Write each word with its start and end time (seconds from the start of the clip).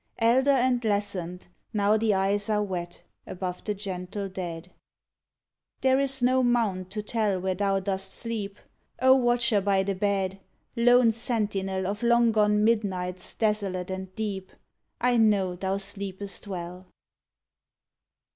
Elder 0.17 0.49
and 0.49 0.83
lessoned, 0.83 1.45
now 1.73 1.95
the 1.95 2.11
eyes 2.11 2.49
are 2.49 2.63
wet 2.63 3.03
Above 3.27 3.63
the 3.63 3.75
gentle 3.75 4.27
dead. 4.27 4.71
47 4.71 4.71
TO 4.71 4.71
AN 4.71 4.71
OLD 4.73 4.73
NURSE 4.73 5.81
There 5.81 5.99
is 5.99 6.23
no 6.23 6.43
mound 6.43 6.89
to 6.89 7.03
tell 7.03 7.39
where 7.39 7.53
thou 7.53 7.79
dost 7.79 8.11
sleep 8.11 8.57
O 8.99 9.15
watcher 9.15 9.61
by 9.61 9.83
the 9.83 9.93
bed, 9.93 10.39
lone 10.75 11.11
sentinel 11.11 11.85
Of 11.85 12.01
long 12.01 12.31
gone 12.31 12.63
midnights 12.63 13.35
desolate 13.35 13.91
and 13.91 14.11
deep, 14.15 14.51
I 14.99 15.17
know 15.17 15.55
thou 15.55 15.77
sleepest 15.77 16.47
well! 16.47 16.87